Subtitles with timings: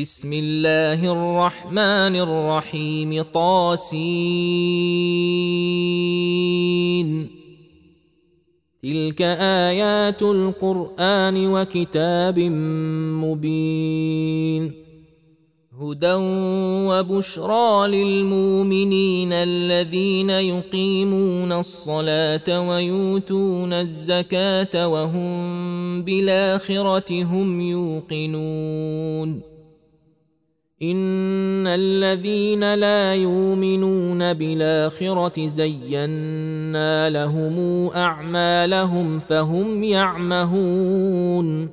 [0.00, 3.22] بسم الله الرحمن الرحيم.
[3.22, 3.90] طاسين.
[8.82, 12.38] تلك آيات القرآن وكتاب
[13.24, 14.72] مبين.
[15.82, 16.14] هدى
[16.88, 29.53] وبشرى للمؤمنين الذين يقيمون الصلاة ويؤتون الزكاة وهم بالآخرة هم يوقنون.
[30.82, 41.70] ان الذين لا يؤمنون بالاخره زينا لهم اعمالهم فهم يعمهون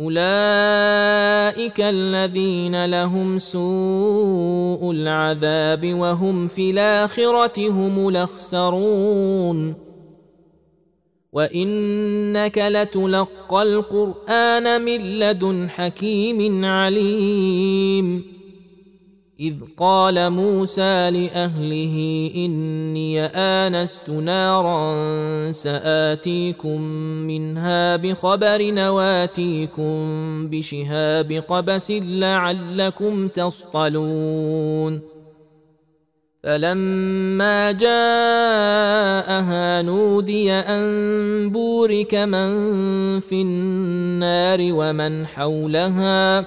[0.00, 9.85] اولئك الذين لهم سوء العذاب وهم في الاخره هم الاخسرون
[11.36, 18.24] وانك لتلقى القران من لدن حكيم عليم.
[19.40, 26.80] اذ قال موسى لاهله اني انست نارا ساتيكم
[27.26, 29.96] منها بخبر نواتيكم
[30.48, 35.15] بشهاب قبس لعلكم تصطلون.
[36.46, 39.02] فلما جاءها
[39.82, 42.50] نودي أن بورك من
[43.20, 46.44] في النار ومن حولها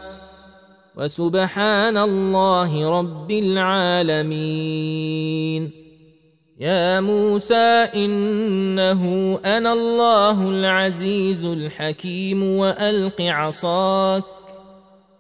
[0.96, 4.92] وسبحان الله رب العالمين.
[6.60, 9.04] يا موسى إنه
[9.46, 14.39] أنا الله العزيز الحكيم وألق عصاك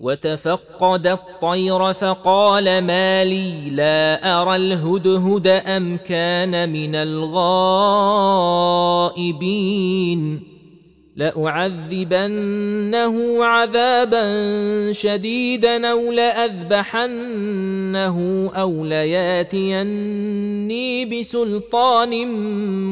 [0.00, 7.36] وتفقد الطير فقال ما لي لا أرى الهدهد أم كان من الغائبين.
[11.16, 12.34] لأعذبنه
[13.44, 14.22] عذابا
[14.92, 17.06] شديدا أو لأذبحنه
[18.56, 20.24] أو لياتيني
[21.04, 22.28] بسلطان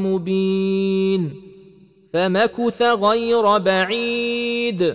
[0.02, 1.32] مبين.
[2.12, 4.94] فمكث غير بعيد.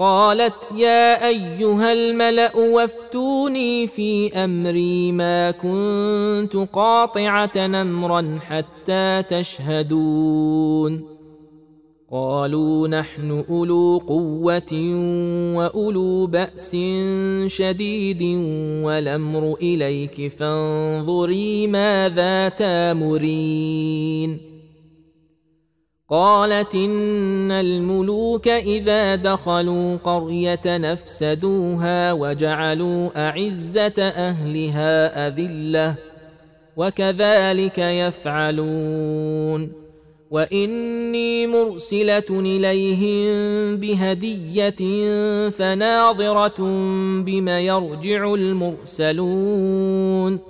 [0.00, 11.04] قالت يا أيها الملأ وافتوني في أمري ما كنت قاطعة أمرا حتى تشهدون.
[12.12, 14.72] قالوا نحن أولو قوة
[15.56, 16.76] وأولو بأس
[17.46, 18.22] شديد
[18.84, 24.49] والأمر إليك فانظري ماذا تامرين.
[26.10, 35.94] قالت إن الملوك إذا دخلوا قرية نفسدوها وجعلوا أعزة أهلها أذلة
[36.76, 39.72] وكذلك يفعلون
[40.30, 44.80] وإني مرسلة إليهم بهدية
[45.50, 46.60] فناظرة
[47.22, 50.49] بم يرجع المرسلون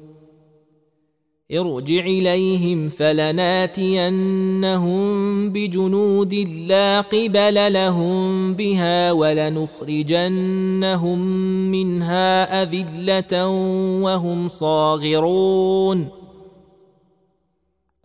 [1.53, 5.01] ارجع إليهم فلناتينهم
[5.49, 6.33] بجنود
[6.67, 11.19] لا قبل لهم بها ولنخرجنهم
[11.71, 13.47] منها أذلة
[14.03, 16.07] وهم صاغرون.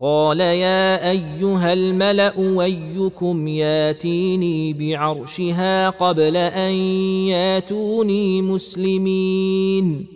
[0.02, 6.72] قال يا أيها الملأ أيكم ياتيني بعرشها قبل أن
[7.30, 10.15] ياتوني مسلمين.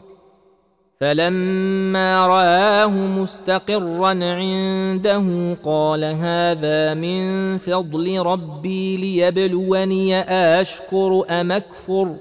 [1.01, 10.19] فلما رآه مستقرا عنده قال هذا من فضل ربي ليبلوني
[10.61, 12.15] أشكر أم أكفر؟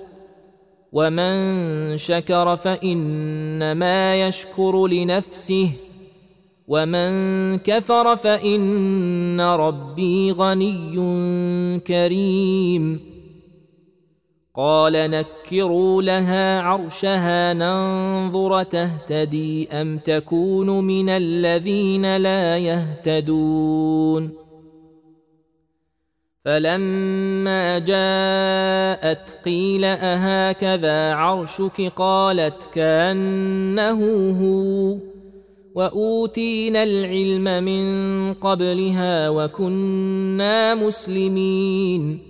[0.93, 5.71] ومن شكر فإنما يشكر لنفسه
[6.69, 7.11] ومن
[7.59, 13.10] كفر فإن ربي غني كريم.
[14.57, 24.30] قال نكروا لها عرشها ننظر تهتدي أم تكون من الذين لا يهتدون.
[26.45, 34.00] فلما جاءت قيل أهكذا عرشك؟ قالت كأنه
[34.40, 34.97] هو.
[35.75, 37.85] وأوتينا العلم من
[38.35, 42.30] قبلها وكنا مسلمين.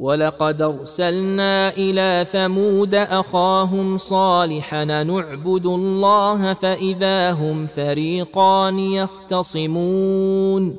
[0.00, 10.76] ولقد ارسلنا إلى ثمود اخاهم صالحا نعبد الله فاذا هم فريقان يختصمون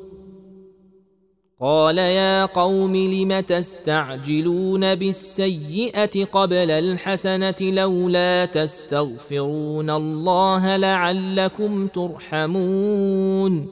[1.60, 13.68] قال يا قوم لم تستعجلون بالسيئه قبل الحسنه لولا تستغفرون الله لعلكم ترحمون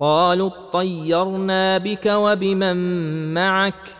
[0.00, 2.76] قالوا اطيرنا بك وبمن
[3.34, 3.99] معك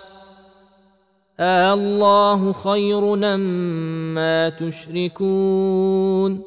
[1.43, 6.41] الله خير أما تشركون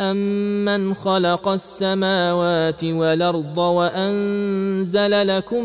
[0.00, 5.64] أمن خلق السماوات والأرض وأنزل لكم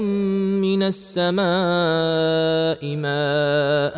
[0.62, 1.46] من السماء
[2.96, 3.96] ماء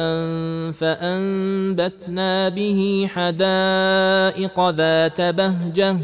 [0.72, 5.98] فأنبتنا به حدائق ذات بهجة.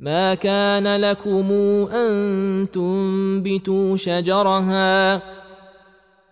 [0.00, 1.52] ما كان لكم
[1.92, 5.37] أن تنبتوا شجرها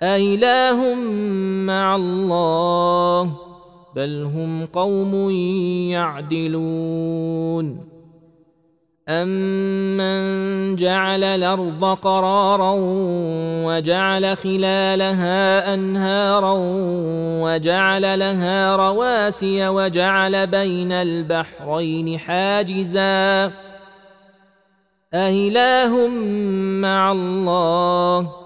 [0.03, 0.95] أإله
[1.65, 3.47] مع الله ۖ
[3.97, 5.31] بل هم قوم
[5.91, 7.87] يعدلون
[9.09, 12.75] امن جعل الأرض قرارا
[13.67, 16.55] وجعل خلالها انهارا
[17.43, 23.53] وجعل لها رواسي وجعل بين البحرين حاجزا
[25.15, 26.09] أإله
[26.83, 28.46] مع الله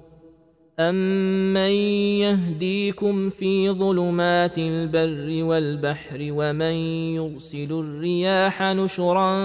[0.79, 1.71] أمن
[2.21, 6.73] يهديكم في ظلمات البر والبحر ومن
[7.15, 9.35] يرسل الرياح نشرا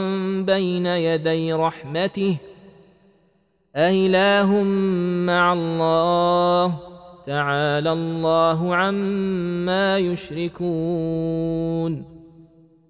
[0.43, 2.37] بين يدي رحمته
[3.77, 4.63] أإله
[5.27, 6.79] مع الله
[7.27, 11.37] تعالى الله عما يشركون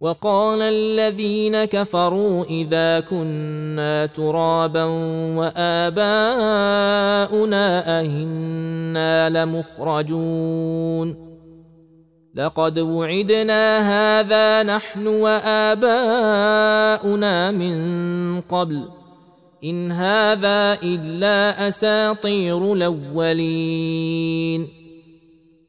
[0.00, 4.84] وقال الذين كفروا إذا كنا ترابا
[5.36, 6.06] وآباؤنا
[8.00, 11.26] أهنا لمخرجون.
[12.34, 13.78] لقد وعدنا
[14.20, 15.90] هذا نحن وآباؤنا
[17.50, 18.88] من قبل
[19.64, 24.68] إن هذا إلا أساطير الأولين.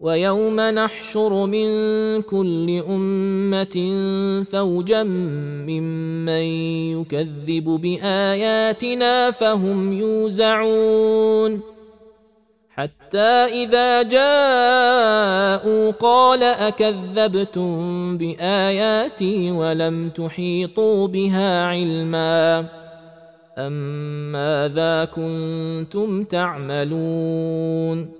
[0.00, 1.68] ويوم نحشر من
[2.22, 3.76] كل أمة
[4.44, 6.44] فوجا ممن
[7.00, 11.60] يكذب بآياتنا فهم يوزعون.
[12.70, 13.18] حتى
[13.62, 22.66] إذا جاءوا قال أكذبتم بآياتي ولم تحيطوا بها علما.
[23.58, 23.72] أم
[24.32, 28.19] ماذا كنتم تعملون؟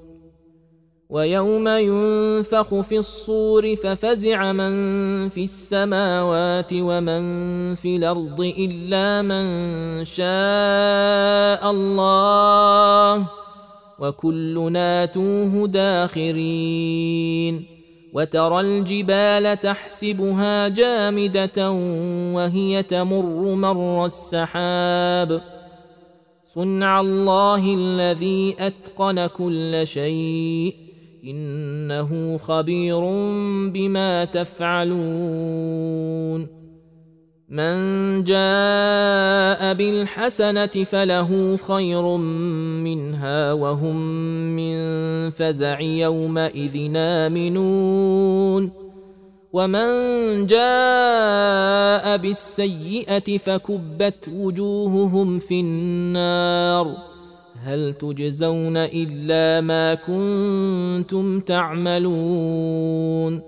[1.11, 9.45] ويوم ينفخ في الصور ففزع من في السماوات ومن في الأرض إلا من
[10.05, 13.27] شاء الله
[13.99, 17.65] وكلنا توه داخرين
[18.13, 21.71] وترى الجبال تحسبها جامدة
[22.35, 25.41] وهي تمر مر السحاب
[26.55, 30.90] صنع الله الذي أتقن كل شيء
[31.23, 32.99] إنه خبير
[33.69, 35.81] بما تفعلون.
[37.49, 42.17] من جاء بالحسنة فله خير
[42.83, 43.95] منها وهم
[44.55, 44.75] من
[45.29, 48.71] فزع يومئذ آمنون.
[49.53, 49.87] ومن
[50.45, 57.10] جاء بالسيئة فكبت وجوههم في النار.
[57.63, 63.41] هل تجزون إلا ما كنتم تعملون؟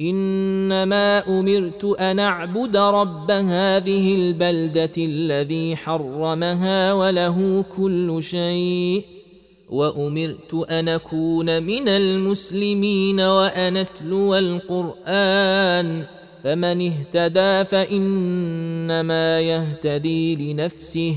[0.00, 9.04] إنما أمرت أن أعبد رب هذه البلدة الذي حرمها وله كل شيء
[9.68, 16.02] وأمرت أن أكون من المسلمين وأن أتلو القرآن
[16.44, 21.16] فمن اهتدى فإنما يهتدي لنفسه.